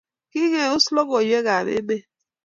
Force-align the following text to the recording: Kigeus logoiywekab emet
Kigeus 0.31 0.85
logoiywekab 0.95 1.65
emet 1.79 2.05